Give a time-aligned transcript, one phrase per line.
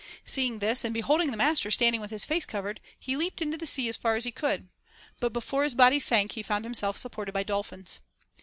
[0.25, 3.67] Seeing this, and beholding the master standing with his face covered, he leaped into the
[3.67, 4.67] sea as far as he could;
[5.19, 7.99] but before his body sunk he found himself supported by dolphins.